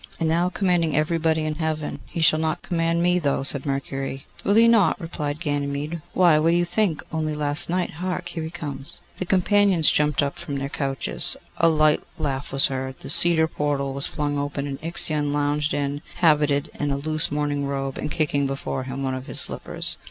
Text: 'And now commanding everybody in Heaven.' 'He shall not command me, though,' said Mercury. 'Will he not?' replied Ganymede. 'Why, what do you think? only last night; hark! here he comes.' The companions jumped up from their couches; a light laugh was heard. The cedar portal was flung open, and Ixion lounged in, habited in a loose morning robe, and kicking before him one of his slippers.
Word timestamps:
'And 0.19 0.27
now 0.27 0.49
commanding 0.49 0.97
everybody 0.97 1.43
in 1.45 1.53
Heaven.' 1.53 1.99
'He 2.07 2.21
shall 2.21 2.39
not 2.39 2.63
command 2.63 3.03
me, 3.03 3.19
though,' 3.19 3.43
said 3.43 3.67
Mercury. 3.67 4.25
'Will 4.43 4.55
he 4.55 4.67
not?' 4.67 4.99
replied 4.99 5.39
Ganymede. 5.39 6.01
'Why, 6.15 6.39
what 6.39 6.49
do 6.49 6.55
you 6.55 6.65
think? 6.65 7.03
only 7.13 7.35
last 7.35 7.69
night; 7.69 7.91
hark! 7.91 8.29
here 8.29 8.41
he 8.43 8.49
comes.' 8.49 8.99
The 9.17 9.27
companions 9.27 9.91
jumped 9.91 10.23
up 10.23 10.39
from 10.39 10.55
their 10.55 10.69
couches; 10.69 11.37
a 11.57 11.69
light 11.69 12.01
laugh 12.17 12.51
was 12.51 12.65
heard. 12.65 12.99
The 13.01 13.11
cedar 13.11 13.47
portal 13.47 13.93
was 13.93 14.07
flung 14.07 14.39
open, 14.39 14.65
and 14.65 14.79
Ixion 14.81 15.31
lounged 15.33 15.71
in, 15.71 16.01
habited 16.15 16.71
in 16.79 16.89
a 16.89 16.97
loose 16.97 17.31
morning 17.31 17.67
robe, 17.67 17.99
and 17.99 18.09
kicking 18.09 18.47
before 18.47 18.85
him 18.85 19.03
one 19.03 19.13
of 19.13 19.27
his 19.27 19.39
slippers. 19.39 19.97